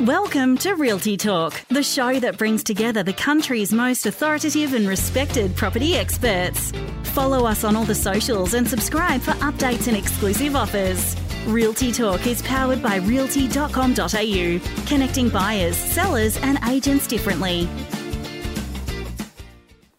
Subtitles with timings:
[0.00, 5.54] Welcome to Realty Talk, the show that brings together the country's most authoritative and respected
[5.54, 6.72] property experts.
[7.12, 11.14] Follow us on all the socials and subscribe for updates and exclusive offers.
[11.46, 17.68] Realty Talk is powered by realty.com.au, connecting buyers, sellers, and agents differently.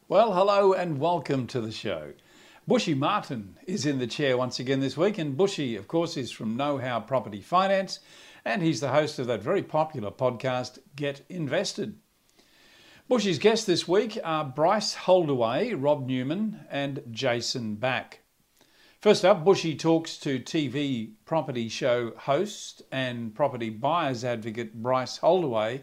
[0.10, 2.12] Well, hello and welcome to the show.
[2.68, 6.32] Bushy Martin is in the chair once again this week, and Bushy, of course, is
[6.32, 8.02] from Know How Property Finance
[8.46, 11.98] and he's the host of that very popular podcast, Get Invested.
[13.10, 18.20] Bushy's guests this week are Bryce Holdaway, Rob Newman, and Jason Back.
[19.02, 25.82] First up, Bushy talks to TV property show host and property buyers advocate Bryce Holdaway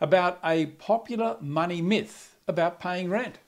[0.00, 3.38] about a popular money myth about paying rent.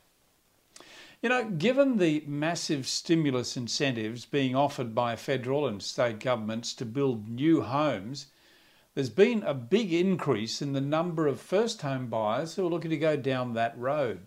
[1.22, 6.84] You know, given the massive stimulus incentives being offered by federal and state governments to
[6.84, 8.26] build new homes,
[8.94, 12.90] there's been a big increase in the number of first home buyers who are looking
[12.90, 14.26] to go down that road.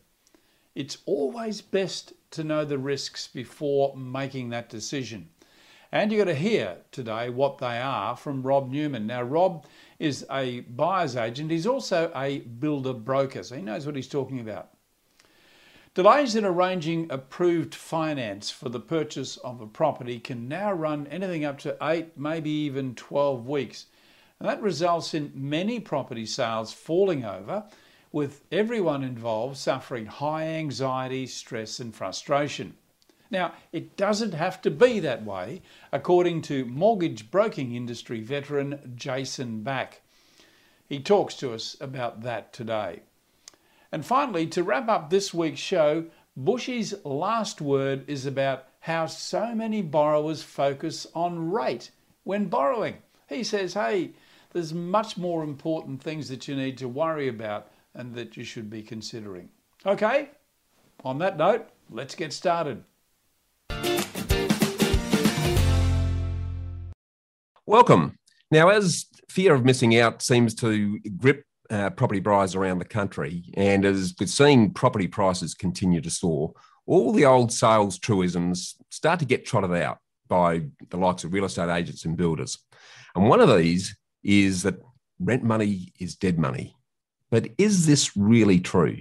[0.73, 5.29] It's always best to know the risks before making that decision.
[5.91, 9.07] And you're going to hear today what they are from Rob Newman.
[9.07, 9.65] Now, Rob
[9.99, 14.39] is a buyer's agent, he's also a builder broker, so he knows what he's talking
[14.39, 14.71] about.
[15.93, 21.45] Delays in arranging approved finance for the purchase of a property can now run anything
[21.45, 23.85] up to eight, maybe even 12 weeks.
[24.39, 27.65] And that results in many property sales falling over,
[28.11, 32.75] with everyone involved suffering high anxiety, stress, and frustration.
[33.31, 35.61] Now, it doesn't have to be that way,
[35.91, 40.01] according to mortgage broking industry veteran Jason Back.
[40.87, 43.01] He talks to us about that today.
[43.91, 46.05] And finally, to wrap up this week's show,
[46.37, 51.91] Bushy's last word is about how so many borrowers focus on rate
[52.23, 52.97] when borrowing.
[53.27, 54.11] He says, hey,
[54.55, 58.69] there's much more important things that you need to worry about and that you should
[58.69, 59.49] be considering.
[59.85, 60.29] Okay,
[61.03, 62.81] on that note, let's get started.
[67.65, 68.17] Welcome.
[68.49, 73.43] Now, as fear of missing out seems to grip uh, property buyers around the country,
[73.55, 76.53] and as we're seeing property prices continue to soar,
[76.85, 79.97] all the old sales truisms start to get trotted out
[80.29, 80.61] by
[80.91, 82.57] the likes of real estate agents and builders.
[83.15, 84.81] And one of these is that
[85.19, 86.75] rent money is dead money.
[87.29, 88.97] But is this really true?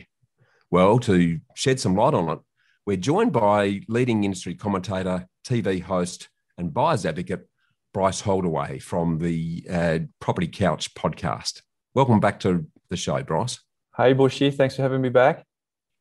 [0.70, 2.38] Well, to shed some light on it,
[2.86, 7.48] we're joined by leading industry commentator, TV host, and buyer's advocate,
[7.92, 11.62] Bryce Holdaway from the uh, Property Couch podcast.
[11.94, 13.60] Welcome back to the show, Bryce.
[13.96, 14.50] Hey, Bushy.
[14.50, 15.46] Thanks for having me back.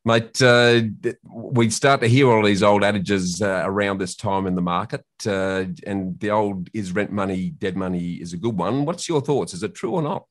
[0.06, 0.82] Mate, uh,
[1.32, 5.02] we start to hear all these old adages uh, around this time in the market,
[5.26, 8.84] uh, and the old "is rent money dead money" is a good one.
[8.84, 9.54] What's your thoughts?
[9.54, 10.26] Is it true or not?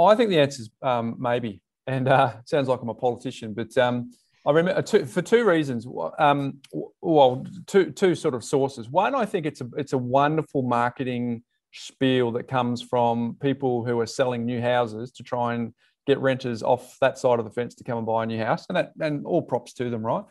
[0.00, 3.76] I think the answer is um, maybe, and uh, sounds like I'm a politician, but
[3.76, 4.12] um,
[4.46, 5.84] I remember two, for two reasons.
[6.20, 6.60] Um,
[7.00, 8.88] well, two two sort of sources.
[8.88, 11.42] One, I think it's a it's a wonderful marketing
[11.72, 15.74] spiel that comes from people who are selling new houses to try and
[16.06, 18.66] get renters off that side of the fence to come and buy a new house,
[18.68, 20.24] and that and all props to them, right?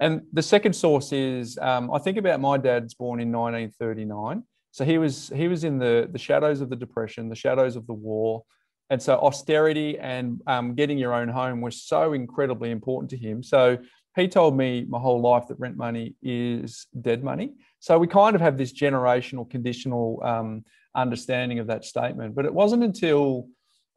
[0.00, 4.84] And the second source is um, I think about my dad's born in 1939, so
[4.84, 7.94] he was he was in the the shadows of the depression, the shadows of the
[7.94, 8.44] war,
[8.90, 13.42] and so austerity and um, getting your own home was so incredibly important to him.
[13.42, 13.78] So
[14.14, 17.52] he told me my whole life that rent money is dead money.
[17.80, 22.54] So we kind of have this generational conditional um, understanding of that statement, but it
[22.54, 23.48] wasn't until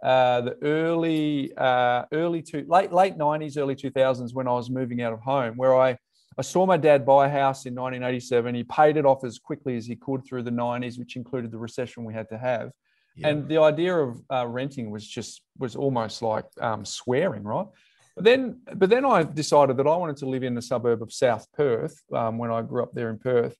[0.03, 5.01] uh, the early uh, early two late late 90s early 2000s when i was moving
[5.01, 5.97] out of home where i
[6.37, 9.75] i saw my dad buy a house in 1987 he paid it off as quickly
[9.75, 12.71] as he could through the 90s which included the recession we had to have.
[13.15, 13.29] Yeah.
[13.29, 17.67] and the idea of uh, renting was just was almost like um, swearing right?
[18.15, 21.11] But then but then i decided that i wanted to live in the suburb of
[21.11, 23.55] south perth um, when i grew up there in perth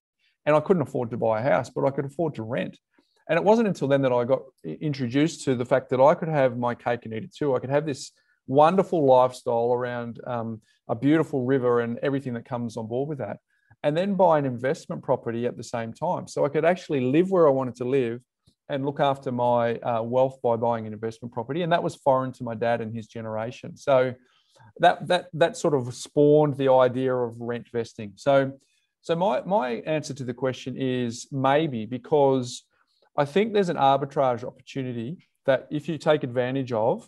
[0.46, 2.78] and i couldn't afford to buy a house but i could afford to rent
[3.30, 6.30] and it wasn't until then that I got introduced to the fact that I could
[6.30, 7.56] have my cake and eat it too.
[7.56, 8.12] I could have this
[8.48, 13.38] wonderful lifestyle around um, a beautiful river and everything that comes on board with that.
[13.84, 16.28] And then buy an investment property at the same time.
[16.28, 18.22] So I could actually live where I wanted to live
[18.68, 21.62] and look after my uh, wealth by buying an investment property.
[21.62, 23.78] And that was foreign to my dad and his generation.
[23.78, 24.16] So
[24.80, 28.14] that that that sort of spawned the idea of rent vesting.
[28.16, 28.54] So
[29.02, 32.64] so my my answer to the question is maybe because
[33.20, 37.06] I think there's an arbitrage opportunity that if you take advantage of,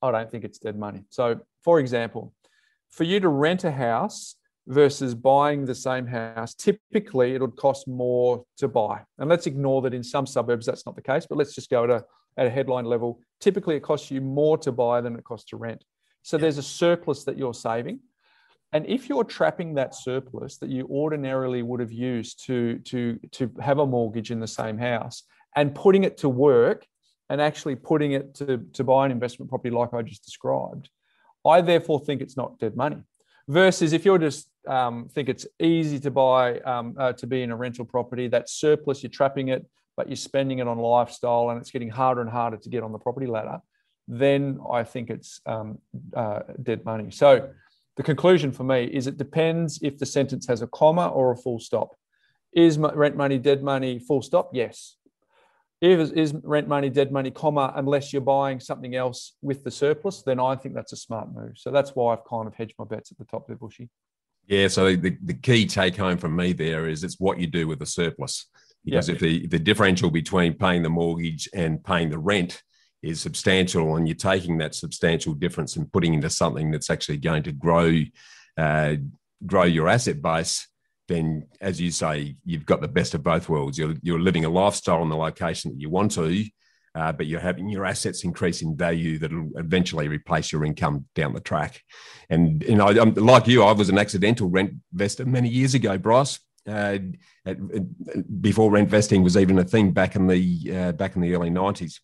[0.00, 1.04] I don't think it's dead money.
[1.10, 2.32] So, for example,
[2.88, 4.36] for you to rent a house
[4.66, 9.02] versus buying the same house, typically it would cost more to buy.
[9.18, 11.86] And let's ignore that in some suburbs that's not the case, but let's just go
[11.86, 12.02] to
[12.38, 15.58] at a headline level, typically it costs you more to buy than it costs to
[15.58, 15.84] rent.
[16.22, 18.00] So there's a surplus that you're saving.
[18.72, 23.50] And if you're trapping that surplus that you ordinarily would have used to, to, to
[23.60, 25.22] have a mortgage in the same house
[25.56, 26.86] and putting it to work
[27.30, 30.90] and actually putting it to, to buy an investment property like I just described,
[31.46, 32.98] I therefore think it's not dead money.
[33.48, 37.50] Versus if you're just um, think it's easy to buy um, uh, to be in
[37.50, 39.66] a rental property, that surplus you're trapping it,
[39.96, 42.92] but you're spending it on lifestyle, and it's getting harder and harder to get on
[42.92, 43.58] the property ladder.
[44.08, 45.78] Then I think it's um,
[46.14, 47.10] uh, dead money.
[47.10, 47.50] So
[47.96, 51.36] the conclusion for me is it depends if the sentence has a comma or a
[51.36, 51.94] full stop.
[52.52, 53.98] Is rent money dead money?
[53.98, 54.50] Full stop?
[54.52, 54.96] Yes.
[55.84, 60.22] If is rent money dead money, comma, unless you're buying something else with the surplus,
[60.22, 61.52] then I think that's a smart move.
[61.56, 63.90] So that's why I've kind of hedged my bets at the top there, Bushy.
[64.46, 64.68] Yeah.
[64.68, 67.80] So the, the key take home from me there is it's what you do with
[67.80, 68.46] the surplus.
[68.84, 72.62] Because if the, the differential between paying the mortgage and paying the rent
[73.02, 77.42] is substantial, and you're taking that substantial difference and putting into something that's actually going
[77.42, 78.00] to grow
[78.56, 78.94] uh,
[79.46, 80.66] grow your asset base,
[81.08, 83.78] then as you say, you've got the best of both worlds.
[83.78, 86.44] You're you're living a lifestyle in the location that you want to,
[86.94, 91.34] uh, but you're having your assets increase in value that'll eventually replace your income down
[91.34, 91.82] the track.
[92.30, 95.98] And you know, I'm, like you, I was an accidental rent investor many years ago,
[95.98, 96.38] Bryce.
[96.66, 96.98] Uh,
[97.44, 101.34] at, before rent vesting was even a thing back in the uh, back in the
[101.34, 102.00] early nineties.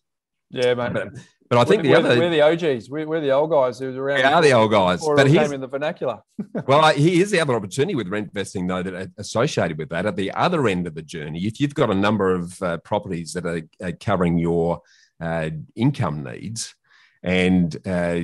[0.51, 0.93] Yeah, mate.
[0.93, 1.13] But,
[1.51, 2.89] but I think we're, the other we're the OGs.
[2.89, 4.19] We're, we're the old guys who were around.
[4.19, 5.05] We are the old guys.
[5.05, 6.19] But here's in the vernacular.
[6.65, 10.05] well, here's the other opportunity with rent vesting, though, that associated with that.
[10.05, 13.33] At the other end of the journey, if you've got a number of uh, properties
[13.33, 14.79] that are, are covering your
[15.19, 16.73] uh, income needs,
[17.23, 18.21] and uh,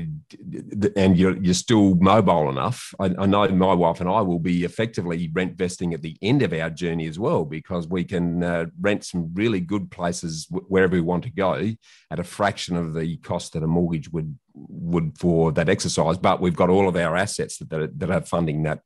[0.95, 2.94] and you're, you're still mobile enough.
[2.99, 6.41] I, I, know my wife and I will be effectively rent vesting at the end
[6.41, 10.94] of our journey as well because we can uh, rent some really good places wherever
[10.94, 11.71] we want to go
[12.09, 16.17] at a fraction of the cost that a mortgage would would for that exercise.
[16.17, 18.81] But we've got all of our assets that that are, that are funding that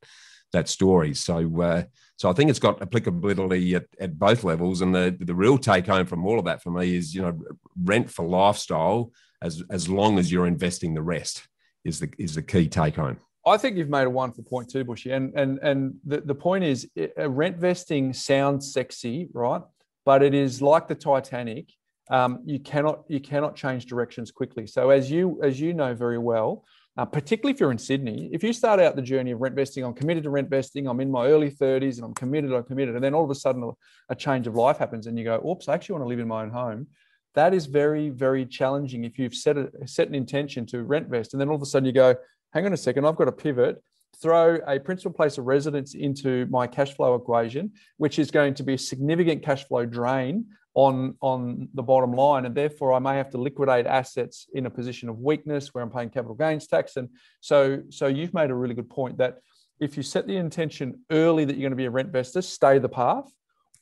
[0.51, 1.13] that story.
[1.13, 1.61] So.
[1.61, 1.83] Uh,
[2.17, 5.87] so I think it's got applicability at, at both levels, and the the real take
[5.87, 7.35] home from all of that for me is you know
[7.83, 9.11] rent for lifestyle
[9.41, 11.47] as as long as you're investing the rest
[11.83, 13.17] is the is the key take home.
[13.45, 15.11] I think you've made a wonderful point too, Bushy.
[15.11, 19.61] And and and the, the point is rent vesting sounds sexy, right?
[20.05, 21.71] But it is like the Titanic.
[22.09, 24.67] Um, you cannot you cannot change directions quickly.
[24.67, 26.65] So as you as you know very well,
[26.97, 29.83] uh, particularly if you're in Sydney, if you start out the journey of rent vesting,
[29.83, 32.95] I'm committed to rent vesting, I'm in my early 30s and I'm committed, I'm committed,
[32.95, 33.71] and then all of a sudden a,
[34.09, 36.27] a change of life happens and you go, oops, I actually want to live in
[36.27, 36.87] my own home
[37.35, 41.33] that is very, very challenging if you've set, a, set an intention to rent vest.
[41.33, 42.15] And then all of a sudden you go,
[42.53, 43.81] hang on a second, I've got to pivot,
[44.21, 48.63] throw a principal place of residence into my cash flow equation, which is going to
[48.63, 52.45] be a significant cash flow drain on, on the bottom line.
[52.45, 55.89] And therefore, I may have to liquidate assets in a position of weakness where I'm
[55.89, 56.97] paying capital gains tax.
[56.97, 59.39] And so, so you've made a really good point that
[59.79, 62.77] if you set the intention early that you're going to be a rent investor, stay
[62.77, 63.31] the path.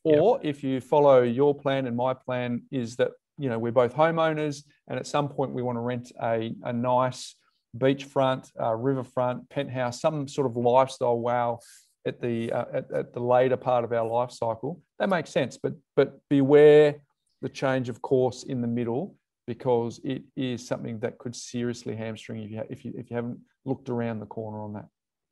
[0.04, 0.56] Or yep.
[0.56, 4.63] if you follow your plan and my plan is that you know, we're both homeowners,
[4.88, 7.36] and at some point we want to rent a, a nice
[7.77, 11.59] beachfront, uh, riverfront, penthouse, some sort of lifestyle wow
[12.06, 14.81] at the uh, at, at, the later part of our life cycle.
[15.00, 16.95] That makes sense, but but beware
[17.41, 19.15] the change of course in the middle
[19.47, 23.39] because it is something that could seriously hamstring if you if you if you haven't
[23.65, 24.86] looked around the corner on that.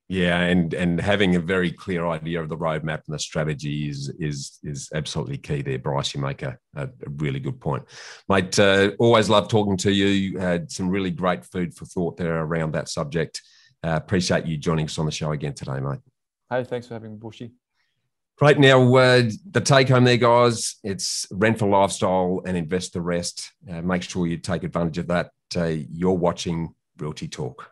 [0.09, 4.09] Yeah, and and having a very clear idea of the roadmap and the strategy is
[4.19, 6.13] is is absolutely key there, Bryce.
[6.13, 6.87] You make a, a,
[7.17, 7.83] really good point,
[8.29, 8.57] mate.
[8.57, 10.05] Uh, always love talking to you.
[10.05, 10.39] you.
[10.39, 13.41] Had some really great food for thought there around that subject.
[13.83, 15.99] Uh, appreciate you joining us on the show again today, mate.
[16.49, 17.51] Hey, thanks for having me, Bushy.
[18.37, 18.59] Great.
[18.59, 23.51] Now, uh, the take home there, guys, it's rent for lifestyle and invest the rest.
[23.69, 25.31] Uh, make sure you take advantage of that.
[25.55, 27.71] Uh, you're watching Realty Talk.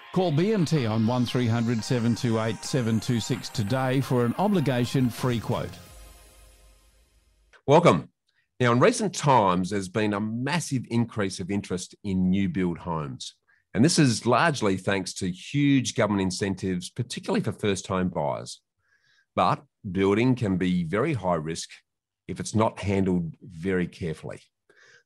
[0.13, 5.69] Call BMT on 1300 728 726 today for an obligation free quote.
[7.65, 8.09] Welcome.
[8.59, 13.35] Now, in recent times, there's been a massive increase of interest in new build homes.
[13.73, 18.59] And this is largely thanks to huge government incentives, particularly for first home buyers.
[19.33, 21.69] But building can be very high risk
[22.27, 24.41] if it's not handled very carefully.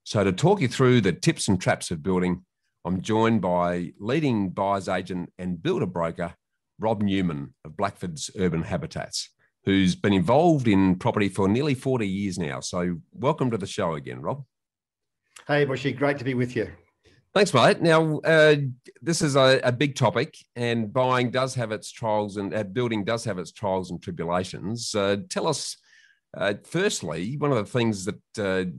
[0.03, 2.43] So, to talk you through the tips and traps of building,
[2.85, 6.35] I'm joined by leading buyer's agent and builder broker,
[6.79, 9.31] Rob Newman of Blackford's Urban Habitats,
[9.63, 12.59] who's been involved in property for nearly 40 years now.
[12.59, 14.43] So, welcome to the show again, Rob.
[15.47, 16.69] Hey, Bushy, great to be with you.
[17.33, 17.81] Thanks, mate.
[17.81, 18.57] Now, uh,
[19.01, 23.03] this is a, a, big topic, and buying does have its trials, and uh, building
[23.03, 24.93] does have its trials and tribulations.
[24.93, 25.75] Uh, tell us,
[26.37, 28.69] uh, firstly, one of the things that uh,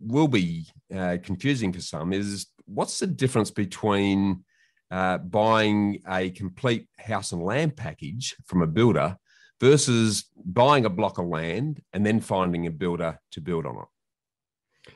[0.00, 4.44] will be uh, confusing for some is what's the difference between
[4.90, 9.16] uh, buying a complete house and land package from a builder
[9.60, 14.92] versus buying a block of land and then finding a builder to build on it?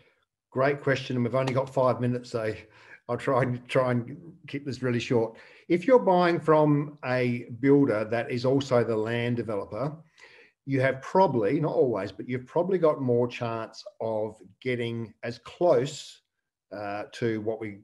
[0.50, 2.54] Great question, and we've only got five minutes, so
[3.08, 5.36] I'll try and try and keep this really short.
[5.68, 9.96] If you're buying from a builder that is also the land developer,
[10.66, 16.22] you have probably not always, but you've probably got more chance of getting as close
[16.76, 17.78] uh, to what we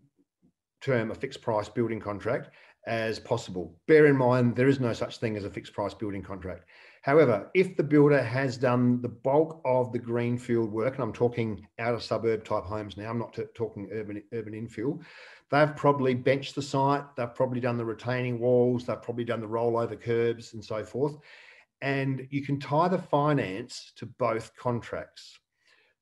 [0.81, 2.51] term a fixed price building contract
[2.87, 3.75] as possible.
[3.89, 6.65] Bear in mind, there is no such thing as a fixed price building contract.
[7.03, 11.67] However, if the builder has done the bulk of the greenfield work, and I'm talking
[11.79, 15.01] out of suburb type homes now, I'm not t- talking urban urban infill,
[15.51, 19.47] they've probably benched the site, they've probably done the retaining walls, they've probably done the
[19.47, 21.17] rollover curbs and so forth.
[21.83, 25.39] And you can tie the finance to both contracts.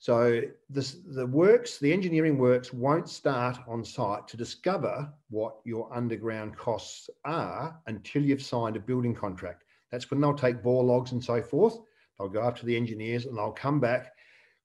[0.02, 5.88] So this, the works, the engineering works won't start on site to discover what your
[5.94, 9.62] underground costs are until you've signed a building contract.
[9.92, 11.78] That's when they'll take bore logs and so forth.
[12.18, 14.10] They'll go up to the engineers and they'll come back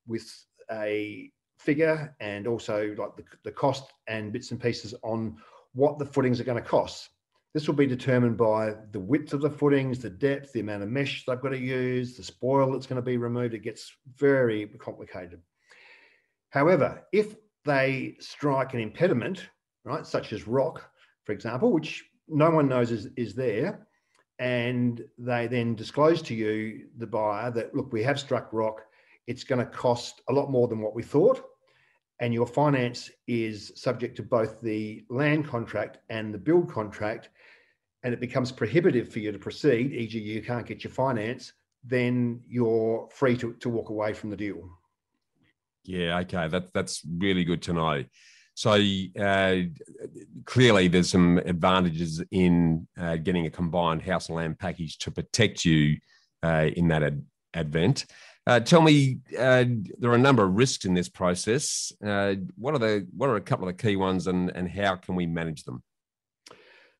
[0.07, 0.27] with
[0.71, 5.37] a figure and also like the, the cost and bits and pieces on
[5.75, 7.09] what the footings are going to cost.
[7.57, 10.89] This will be determined by the width of the footings, the depth, the amount of
[10.89, 13.55] mesh they've got to use, the spoil that's going to be removed.
[13.55, 15.41] It gets very complicated.
[16.51, 17.35] However, if
[17.65, 19.49] they strike an impediment,
[19.85, 20.87] right, such as rock,
[21.23, 23.87] for example, which no one knows is, is there,
[24.37, 28.83] and they then disclose to you, the buyer, that look, we have struck rock,
[29.25, 31.43] it's going to cost a lot more than what we thought.
[32.19, 37.29] And your finance is subject to both the land contract and the build contract
[38.03, 42.41] and it becomes prohibitive for you to proceed, e.g., you can't get your finance, then
[42.47, 44.69] you're free to, to walk away from the deal.
[45.83, 48.03] Yeah, okay, that, that's really good to know.
[48.53, 48.71] So
[49.19, 49.55] uh,
[50.45, 55.63] clearly, there's some advantages in uh, getting a combined house and land package to protect
[55.63, 55.97] you
[56.43, 58.05] uh, in that ad- advent.
[58.47, 59.65] Uh, tell me, uh,
[59.99, 61.91] there are a number of risks in this process.
[62.03, 64.95] Uh, what are the what are a couple of the key ones, and and how
[64.95, 65.83] can we manage them?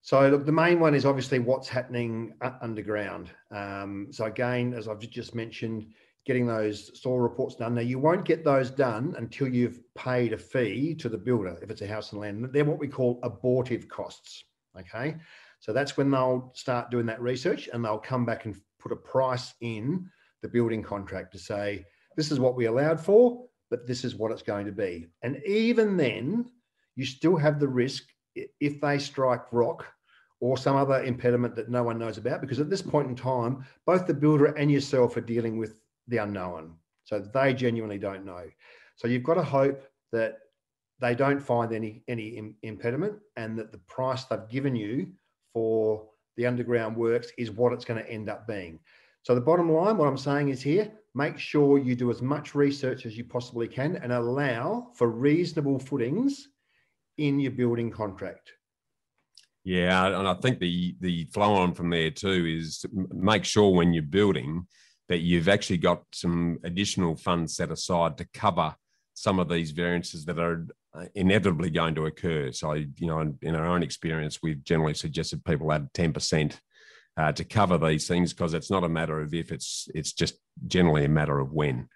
[0.02, 3.32] So look, the main one is obviously what's happening underground.
[3.50, 5.88] Um, so again, as I've just mentioned,
[6.26, 7.76] getting those soil reports done.
[7.76, 11.72] Now you won't get those done until you've paid a fee to the builder if
[11.72, 12.50] it's a house and land.
[12.52, 14.44] They're what we call abortive costs.
[14.78, 15.16] Okay,
[15.62, 18.98] so that's when they'll start doing that research and they'll come back and put a
[18.98, 20.10] price in
[20.42, 24.32] the building contract to say this is what we allowed for, but this is what
[24.32, 25.08] it's going to be.
[25.22, 26.50] And even then,
[26.96, 28.04] you still have the risk
[28.36, 29.86] if they strike rock
[30.40, 33.66] or some other impediment that no one knows about, because at this point in time,
[33.86, 36.76] both the builder and yourself are dealing with the unknown.
[37.06, 38.44] So they genuinely don't know.
[38.96, 40.40] So you've got to hope that
[41.00, 45.12] they don't find any any impediment and that the price they've given you
[45.54, 48.80] for the underground works is what it's going to end up being.
[49.28, 52.56] So the bottom line, what I'm saying is here, make sure you do as much
[52.56, 56.48] research as you possibly can and allow for reasonable footings
[57.18, 58.54] in your building contract.
[59.66, 63.92] Yeah, and I think the the flow on from there too is make sure when
[63.92, 64.66] you're building
[65.10, 68.74] that you've actually got some additional funds set aside to cover
[69.14, 72.54] some of these variances that are uh, inevitably going to occur.
[72.54, 76.58] So, you know, in, in our own experience, we've generally suggested people add 10%
[77.18, 80.36] uh, to cover these things because it's not a matter of if it's it's just
[80.68, 81.90] generally a matter of when.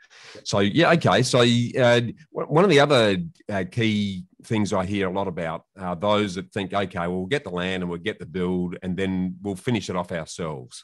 [0.43, 1.21] So yeah okay.
[1.21, 1.41] So
[1.79, 2.01] uh,
[2.31, 3.17] one of the other
[3.49, 7.43] uh, key things i hear a lot about are those that think okay we'll get
[7.43, 10.83] the land and we'll get the build and then we'll finish it off ourselves.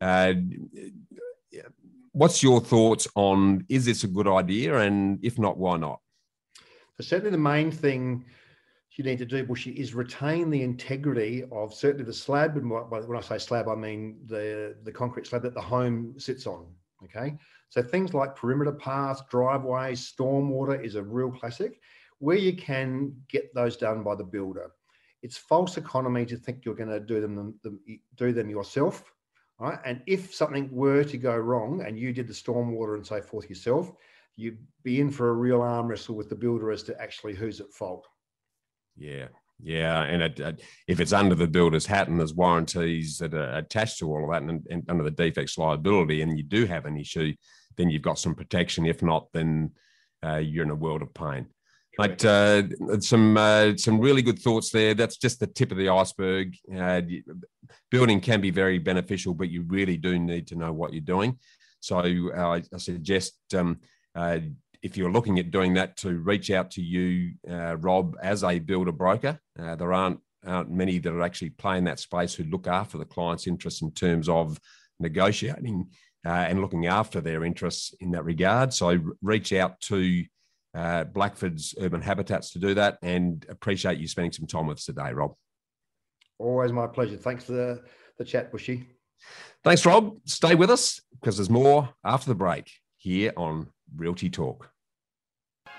[0.00, 0.34] Uh,
[2.12, 4.78] what's your thoughts on is this a good idea?
[4.78, 6.00] And if not why not?
[7.00, 8.26] Certainly the main thing
[9.00, 12.58] you need to do, Bushy, is retain the integrity of certainly the slab.
[12.58, 16.46] And when I say slab, I mean the, the concrete slab that the home sits
[16.46, 16.66] on.
[17.04, 17.34] Okay.
[17.70, 21.80] So things like perimeter paths, driveways, stormwater is a real classic
[22.18, 24.70] where you can get those done by the builder.
[25.22, 27.54] It's false economy to think you're going to do them,
[28.16, 29.10] do them yourself.
[29.58, 29.78] Right?
[29.86, 33.48] And if something were to go wrong and you did the stormwater and so forth
[33.48, 33.92] yourself,
[34.36, 37.60] you'd be in for a real arm wrestle with the builder as to actually who's
[37.60, 38.06] at fault.
[38.96, 39.28] Yeah,
[39.62, 43.58] Yeah, and it, it, if it's under the builder's hat and there's warranties that are
[43.58, 46.86] attached to all of that, and, and, under the defects liability, and you do have
[46.86, 47.34] an issue,
[47.76, 48.86] then you've got some protection.
[48.86, 49.72] If not, then
[50.24, 51.46] uh, you're in a world of pain.
[51.96, 52.62] But uh,
[53.00, 54.94] some uh, some really good thoughts there.
[54.94, 56.56] That's just the tip of the iceberg.
[56.74, 57.02] Uh,
[57.90, 61.38] building can be very beneficial, but you really do need to know what you're doing.
[61.80, 63.80] So uh, I suggest um,
[64.14, 64.38] uh,
[64.82, 68.58] if you're looking at doing that, to reach out to you, uh, Rob, as a
[68.58, 69.38] builder broker.
[69.58, 73.04] Uh, there aren't, aren't many that are actually playing that space who look after the
[73.04, 74.58] client's interests in terms of
[74.98, 75.88] negotiating
[76.26, 78.72] uh, and looking after their interests in that regard.
[78.72, 80.24] So reach out to
[80.74, 84.84] uh, Blackford's Urban Habitats to do that and appreciate you spending some time with us
[84.84, 85.34] today, Rob.
[86.38, 87.16] Always my pleasure.
[87.16, 87.82] Thanks for the,
[88.18, 88.88] the chat, Bushy.
[89.62, 90.16] Thanks, Rob.
[90.24, 94.70] Stay with us because there's more after the break here on Realty Talk.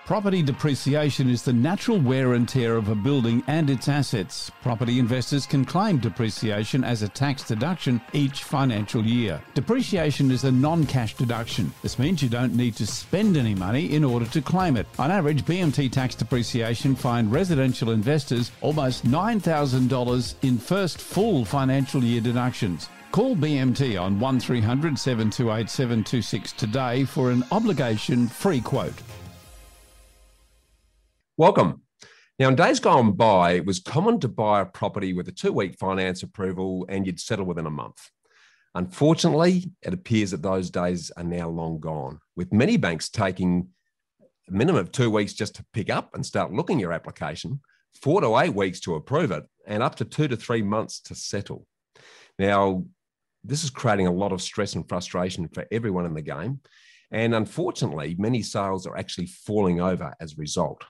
[0.06, 4.52] Property depreciation is the natural wear and tear of a building and its assets.
[4.62, 9.42] Property investors can claim depreciation as a tax deduction each financial year.
[9.54, 11.72] Depreciation is a non cash deduction.
[11.84, 14.88] This means you don't need to spend any money in order to claim it.
[14.98, 22.22] On average, BMT tax depreciation find residential investors almost $9,000 in first full financial year
[22.22, 22.90] deductions.
[23.12, 28.94] Call BMT on 1300 728 726 today for an obligation free quote.
[31.36, 31.82] Welcome.
[32.40, 35.52] Now, in days gone by, it was common to buy a property with a two
[35.52, 38.10] week finance approval and you'd settle within a month.
[38.76, 43.68] Unfortunately, it appears that those days are now long gone, with many banks taking
[44.48, 47.60] a minimum of two weeks just to pick up and start looking your application,
[48.02, 51.14] four to eight weeks to approve it, and up to two to three months to
[51.14, 51.68] settle.
[52.40, 52.86] Now,
[53.44, 56.60] this is creating a lot of stress and frustration for everyone in the game.
[57.12, 60.84] And unfortunately, many sales are actually falling over as a result.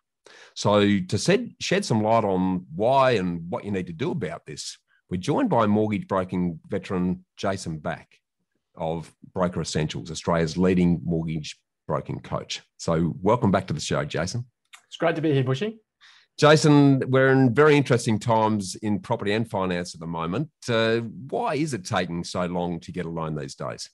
[0.55, 4.77] So, to shed some light on why and what you need to do about this,
[5.09, 8.19] we're joined by mortgage broking veteran Jason Back
[8.75, 12.61] of Broker Essentials, Australia's leading mortgage broking coach.
[12.77, 14.45] So, welcome back to the show, Jason.
[14.87, 15.79] It's great to be here, Bushy.
[16.41, 20.49] Jason, we're in very interesting times in property and finance at the moment.
[20.67, 23.87] Uh, why is it taking so long to get a loan these days?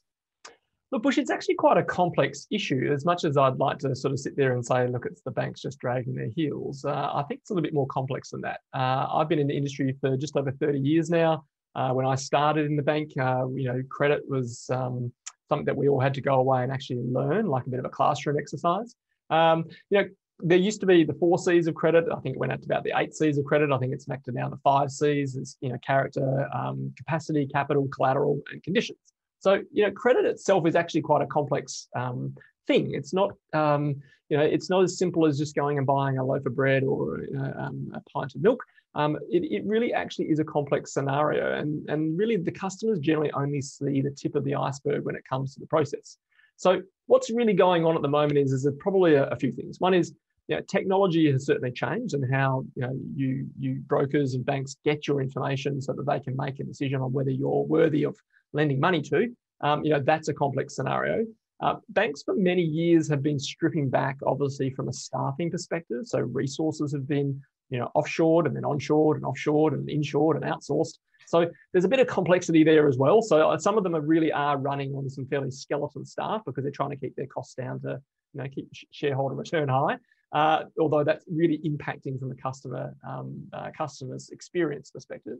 [0.94, 2.90] Look, Bush, it's actually quite a complex issue.
[2.90, 5.32] As much as I'd like to sort of sit there and say, look, it's the
[5.32, 8.40] banks just dragging their heels, uh, I think it's a little bit more complex than
[8.44, 8.62] that.
[8.74, 11.44] Uh, I've been in the industry for just over 30 years now.
[11.76, 15.12] Uh, when I started in the bank, uh, you know, credit was um,
[15.50, 17.86] something that we all had to go away and actually learn, like a bit of
[17.86, 18.96] a classroom exercise.
[19.30, 20.08] Um, you know,
[20.40, 22.06] there used to be the four C's of credit.
[22.12, 23.72] I think it went out to about the eight C's of credit.
[23.72, 25.36] I think it's back to now the five C's.
[25.36, 29.00] It's you know character, um, capacity, capital, collateral, and conditions.
[29.40, 32.36] So you know credit itself is actually quite a complex um,
[32.68, 32.94] thing.
[32.94, 33.96] It's not um,
[34.30, 36.84] you know it's not as simple as just going and buying a loaf of bread
[36.84, 37.22] or
[37.58, 38.64] um, a pint of milk.
[38.94, 43.32] Um, it, it really actually is a complex scenario, and and really the customers generally
[43.32, 46.18] only see the tip of the iceberg when it comes to the process.
[46.58, 49.80] So what's really going on at the moment is, is probably a, a few things.
[49.80, 50.14] One is
[50.48, 54.78] you know, technology has certainly changed and how you know you you brokers and banks
[54.86, 58.16] get your information so that they can make a decision on whether you're worthy of
[58.54, 59.28] lending money to.
[59.62, 61.26] Um, you know, that's a complex scenario.
[61.60, 66.04] Uh, banks for many years have been stripping back, obviously, from a staffing perspective.
[66.06, 70.46] So resources have been, you know, offshored and then onshored and offshored and insured and
[70.46, 71.00] outsourced.
[71.26, 73.22] So there's a bit of complexity there as well.
[73.22, 76.64] So uh, some of them are really are running on some fairly skeleton staff because
[76.64, 78.00] they're trying to keep their costs down to,
[78.34, 79.98] you know, keep shareholder return high
[80.34, 85.38] uh, although that's really impacting from the customer um, uh, customer's experience perspective.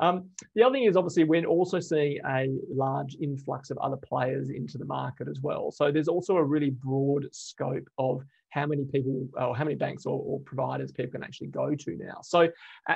[0.00, 4.48] Um, the other thing is obviously we're also seeing a large influx of other players
[4.48, 5.72] into the market as well.
[5.72, 10.06] So there's also a really broad scope of how many people or how many banks
[10.06, 12.20] or, or, providers people can actually go to now.
[12.22, 12.48] So,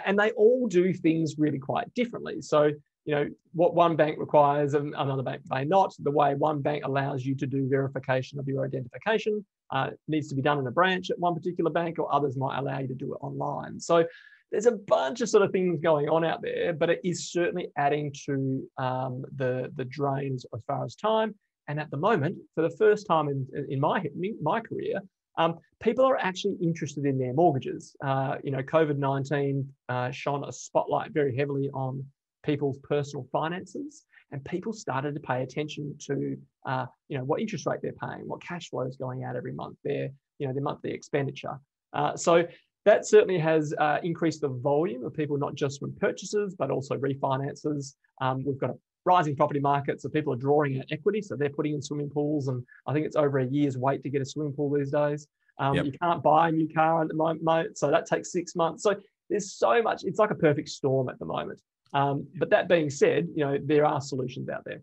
[0.07, 2.41] and they all do things really quite differently.
[2.41, 2.71] So
[3.05, 5.93] you know, what one bank requires and another bank may not.
[5.99, 10.35] The way one bank allows you to do verification of your identification uh, needs to
[10.35, 12.95] be done in a branch at one particular bank, or others might allow you to
[12.95, 13.81] do it online.
[13.81, 14.05] So
[14.51, 17.69] there's a bunch of sort of things going on out there, but it is certainly
[17.77, 21.35] adding to um, the the drains as far as time.
[21.69, 24.05] And at the moment, for the first time in in my
[24.43, 25.01] my career,
[25.39, 27.97] um, people are actually interested in their mortgages.
[28.05, 32.05] Uh, you know, COVID nineteen uh, shone a spotlight very heavily on
[32.43, 37.67] people's personal finances and people started to pay attention to uh, you know what interest
[37.67, 40.63] rate they're paying what cash flow is going out every month their you know their
[40.63, 41.59] monthly expenditure
[41.93, 42.45] uh, so
[42.85, 46.97] that certainly has uh, increased the volume of people not just from purchases but also
[46.97, 51.37] refinances um, we've got a rising property market so people are drawing out equity so
[51.37, 54.23] they're putting in swimming pools and i think it's over a year's wait to get
[54.23, 55.27] a swimming pool these days
[55.59, 55.85] um, yep.
[55.85, 58.95] you can't buy a new car at the moment so that takes six months so
[59.33, 60.05] there's so much.
[60.05, 61.61] It's like a perfect storm at the moment.
[61.93, 64.83] Um, but that being said, you know there are solutions out there.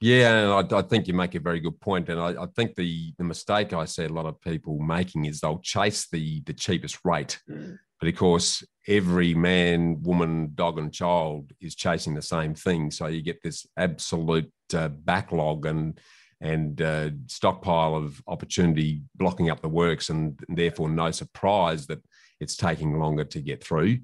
[0.00, 2.08] Yeah, I, I, think you make a very good point.
[2.08, 5.40] and I, I, think the the mistake I see a lot of people making is
[5.40, 7.76] they'll chase the the cheapest rate, mm.
[8.00, 13.06] but of course every man, woman, dog, and child is chasing the same thing, so
[13.06, 16.00] you get this absolute uh, backlog and
[16.40, 22.02] and uh, stockpile of opportunity blocking up the works, and, and therefore no surprise that
[22.40, 23.98] it's taking longer to get through.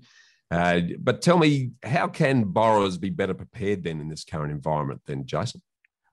[0.51, 5.01] Uh, but tell me, how can borrowers be better prepared then in this current environment,
[5.07, 5.61] then, Jason?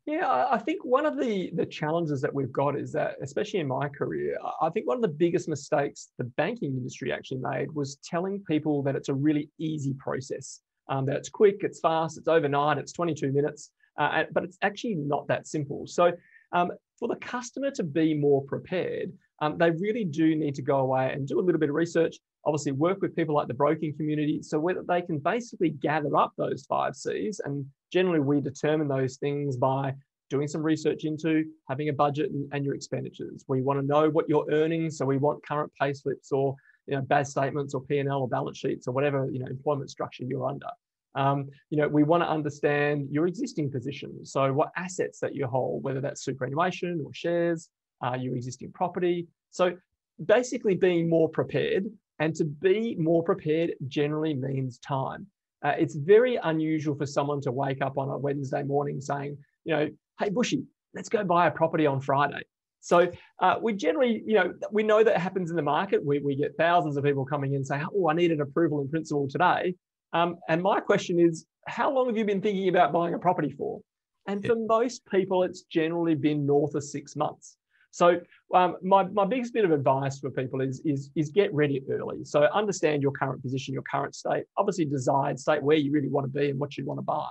[0.05, 3.67] Yeah, I think one of the the challenges that we've got is that, especially in
[3.69, 7.95] my career, I think one of the biggest mistakes the banking industry actually made was
[8.03, 12.27] telling people that it's a really easy process, um, that it's quick, it's fast, it's
[12.27, 15.87] overnight, it's 22 minutes, uh, but it's actually not that simple.
[15.87, 16.11] So,
[16.51, 20.79] um, for the customer to be more prepared, um, they really do need to go
[20.79, 22.17] away and do a little bit of research.
[22.45, 26.33] Obviously, work with people like the broking community, so whether they can basically gather up
[26.37, 29.93] those five C's and generally we determine those things by
[30.29, 33.45] doing some research into having a budget and, and your expenditures.
[33.47, 36.55] We want to know what you're earning, so we want current pay slips or
[36.87, 40.23] you know bad statements or P&L or balance sheets or whatever you know employment structure
[40.23, 40.67] you're under.
[41.15, 44.25] Um, you know, we want to understand your existing position.
[44.25, 47.69] So what assets that you hold, whether that's superannuation or shares,
[48.03, 49.27] uh, your existing property.
[49.51, 49.77] So
[50.25, 51.85] basically being more prepared
[52.19, 55.27] and to be more prepared generally means time.
[55.63, 59.75] Uh, it's very unusual for someone to wake up on a Wednesday morning saying, you
[59.75, 62.41] know, hey, Bushy, let's go buy a property on Friday.
[62.81, 66.05] So uh, we generally, you know, we know that happens in the market.
[66.05, 68.89] We, we get thousands of people coming in saying, oh, I need an approval in
[68.89, 69.75] principle today.
[70.11, 73.51] Um, and my question is, how long have you been thinking about buying a property
[73.57, 73.79] for?
[74.27, 77.55] And for most people, it's generally been north of six months.
[77.93, 78.19] So
[78.55, 82.25] um, my, my biggest bit of advice for people is, is, is get ready early.
[82.25, 86.25] So understand your current position, your current state, obviously desired state where you really want
[86.25, 87.29] to be and what you want to buy.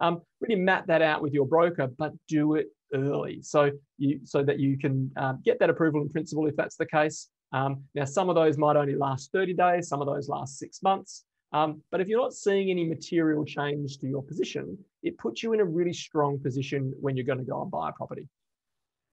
[0.00, 4.42] Um, really map that out with your broker, but do it early so you so
[4.42, 7.28] that you can um, get that approval in principle if that's the case.
[7.52, 10.82] Um, now, some of those might only last 30 days, some of those last six
[10.82, 11.24] months.
[11.52, 15.52] Um, but if you're not seeing any material change to your position, it puts you
[15.52, 18.26] in a really strong position when you're going to go and buy a property.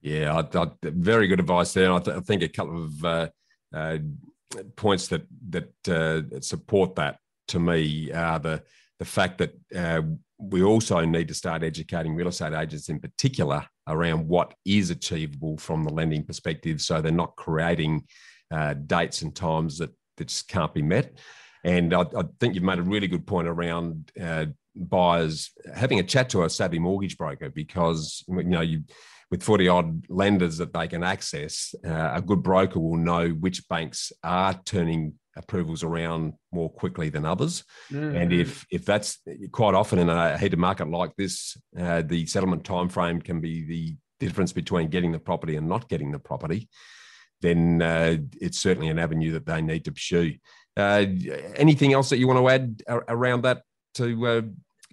[0.01, 1.91] Yeah, I, I, very good advice there.
[1.91, 3.27] I, th- I, think a couple of uh,
[3.73, 3.97] uh,
[4.75, 7.17] points that that uh, support that
[7.49, 8.63] to me are the
[8.99, 10.01] the fact that uh,
[10.37, 15.57] we also need to start educating real estate agents in particular around what is achievable
[15.57, 18.03] from the lending perspective, so they're not creating
[18.51, 21.17] uh, dates and times that, that just can't be met.
[21.63, 26.03] And I, I, think you've made a really good point around uh, buyers having a
[26.03, 28.83] chat to a savvy mortgage broker because you know you
[29.35, 33.67] with 40 odd lenders that they can access, uh, a good broker will know which
[33.67, 37.65] banks are turning approvals around more quickly than others.
[37.91, 38.15] Mm.
[38.15, 39.19] And if if that's
[39.51, 43.65] quite often in a heated market like this, uh, the settlement time frame can be
[43.65, 46.69] the difference between getting the property and not getting the property,
[47.41, 50.35] then uh, it's certainly an avenue that they need to pursue.
[50.77, 51.05] Uh,
[51.55, 53.63] anything else that you want to add around that
[53.95, 54.41] to uh,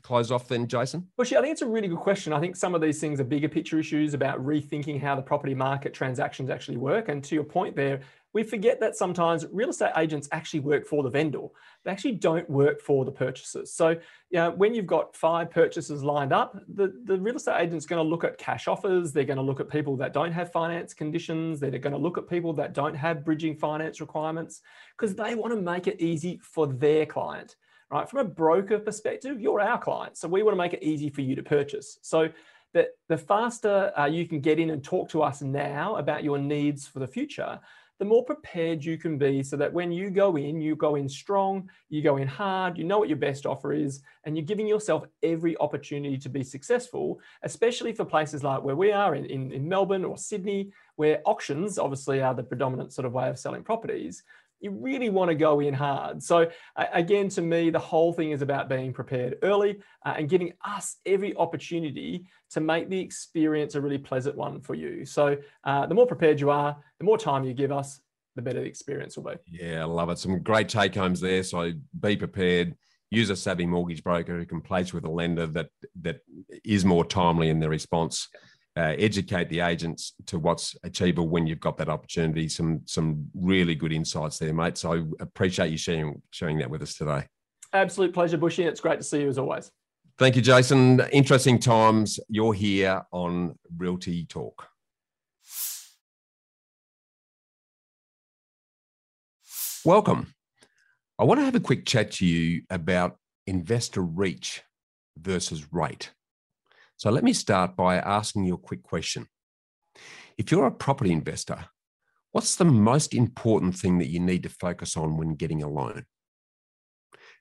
[0.03, 1.09] close off then, Jason?
[1.17, 2.33] Well, I think it's a really good question.
[2.33, 5.55] I think some of these things are bigger picture issues about rethinking how the property
[5.55, 7.09] market transactions actually work.
[7.09, 8.01] And to your point there,
[8.35, 11.47] we forget that sometimes real estate agents actually work for the vendor.
[11.85, 13.73] They actually don't work for the purchasers.
[13.73, 13.99] So, you
[14.33, 18.09] know, when you've got five purchases lined up, the, the real estate agent's going to
[18.09, 19.12] look at cash offers.
[19.12, 21.61] They're going to look at people that don't have finance conditions.
[21.61, 24.62] They're going to look at people that don't have bridging finance requirements
[24.97, 27.57] because they want to make it easy for their client
[27.92, 28.09] right?
[28.09, 30.16] From a broker perspective, you're our client.
[30.16, 31.98] So we want to make it easy for you to purchase.
[32.00, 32.31] So
[32.72, 36.38] that the faster uh, you can get in and talk to us now about your
[36.38, 37.61] needs for the future,
[37.98, 41.09] the more prepared you can be so that when you go in, you go in
[41.09, 44.66] strong, you go in hard, you know what your best offer is, and you're giving
[44.66, 49.52] yourself every opportunity to be successful, especially for places like where we are in, in,
[49.52, 53.62] in Melbourne or Sydney, where auctions obviously are the predominant sort of way of selling
[53.62, 54.24] properties
[54.62, 56.22] you really want to go in hard.
[56.22, 60.53] So, again, to me, the whole thing is about being prepared early uh, and giving
[60.64, 65.05] us every opportunity to make the experience a really pleasant one for you.
[65.05, 68.01] So, uh, the more prepared you are, the more time you give us,
[68.37, 69.35] the better the experience will be.
[69.46, 70.18] Yeah, I love it.
[70.18, 71.42] Some great take homes there.
[71.42, 72.77] So, be prepared.
[73.11, 75.68] Use a savvy mortgage broker who can place with a lender that
[76.01, 76.20] that
[76.64, 78.29] is more timely in their response.
[78.33, 78.40] Yeah
[78.77, 82.49] uh, educate the agents to what's achievable when you've got that opportunity.
[82.49, 84.79] Some some really good insights there, mate.
[84.79, 87.27] So I appreciate you sharing sharing that with us today.
[87.73, 88.65] Absolute pleasure, Bushy.
[88.65, 89.71] It's great to see you as always.
[90.19, 91.01] Thank you, Jason.
[91.13, 92.21] Interesting times.
[92.29, 94.69] You're here on Realty Talk.
[99.85, 100.33] Welcome.
[101.19, 104.63] I want to have a quick chat to you about investor reach
[105.19, 106.13] versus rate.
[107.03, 109.27] So let me start by asking you a quick question.
[110.38, 111.65] If you're a property investor,
[112.31, 116.05] what's the most important thing that you need to focus on when getting a loan?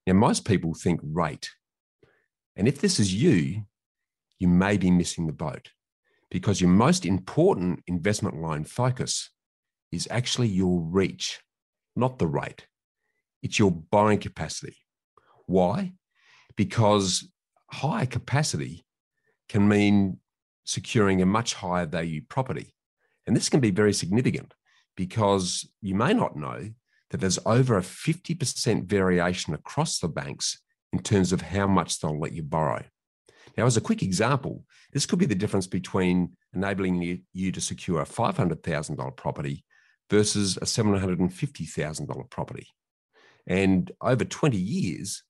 [0.08, 1.52] Now, most people think rate.
[2.56, 3.68] And if this is you,
[4.40, 5.70] you may be missing the boat
[6.32, 9.30] because your most important investment loan focus
[9.92, 11.40] is actually your reach,
[11.96, 12.66] not the rate.
[13.44, 14.78] It's your buying capacity.
[15.46, 15.94] Why?
[16.58, 17.32] Because
[17.70, 18.86] higher capacity
[19.52, 20.18] can mean
[20.64, 22.74] securing a much higher value property.
[23.28, 24.54] And this can be very significant
[24.96, 26.70] because you may not know
[27.10, 30.58] that there's over a 50% variation across the banks
[30.94, 32.82] in terms of how much they'll let you borrow.
[33.58, 38.02] Now, as a quick example, this could be the difference between enabling you to secure
[38.02, 39.66] a $500,000 property
[40.10, 42.68] versus a $750,000 property.
[43.48, 45.24] And over 20 years,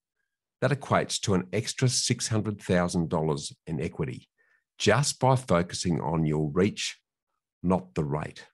[0.62, 4.28] that equates to an extra $600,000 in equity
[4.78, 7.00] just by focusing on your reach,
[7.62, 8.46] not the rate.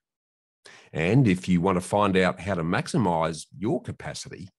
[0.91, 4.50] And if you want to find out how to maximize your capacity,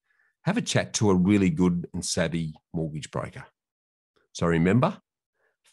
[0.44, 3.44] have a chat to a really good and savvy mortgage broker.
[4.32, 4.98] So remember,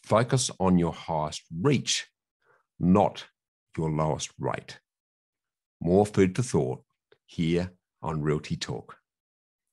[0.04, 2.06] focus on your highest reach,
[2.78, 3.24] not
[3.76, 4.78] your lowest rate.
[5.80, 6.82] More food for thought
[7.26, 8.96] here on Realty Talk.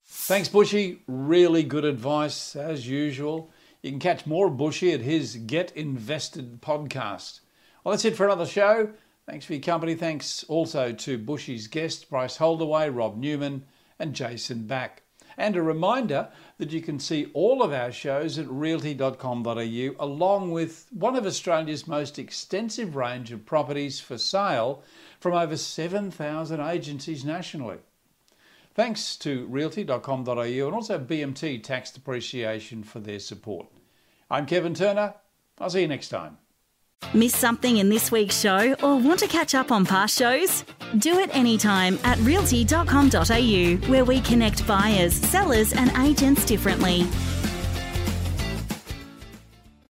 [0.06, 1.02] Thanks, Bushy.
[1.06, 3.50] Really good advice as usual.
[3.82, 7.40] You can catch more Bushy at his Get Invested podcast.
[7.82, 8.90] Well, that's it for another show.
[9.26, 9.94] Thanks for your company.
[9.94, 13.64] Thanks also to Bushy's guests, Bryce Holdaway, Rob Newman,
[13.98, 15.02] and Jason Back.
[15.36, 20.86] And a reminder that you can see all of our shows at realty.com.au, along with
[20.92, 24.82] one of Australia's most extensive range of properties for sale
[25.18, 27.78] from over 7,000 agencies nationally.
[28.74, 33.66] Thanks to realty.com.au and also BMT Tax Depreciation for their support.
[34.30, 35.14] I'm Kevin Turner.
[35.58, 36.38] I'll see you next time.
[37.12, 40.64] Miss something in this week's show or want to catch up on past shows?
[40.98, 47.06] Do it anytime at realty.com.au, where we connect buyers, sellers, and agents differently.